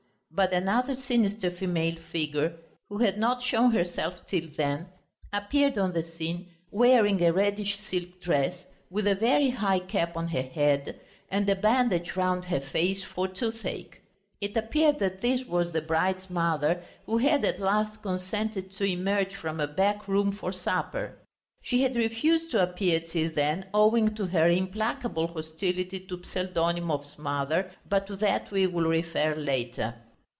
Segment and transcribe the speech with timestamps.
[0.33, 2.55] But another sinister female figure,
[2.87, 4.87] who had not shown herself till then,
[5.33, 8.55] appeared on the scene, wearing a reddish silk dress,
[8.89, 10.97] with a very high cap on her head
[11.29, 13.99] and a bandage round her face for toothache.
[14.39, 19.35] It appeared that this was the bride's mother, who had at last consented to emerge
[19.35, 21.17] from a back room for supper.
[21.61, 27.69] She had refused to appear till then owing to her implacable hostility to Pseldonimov's mother,
[27.89, 29.95] but to that we will refer later.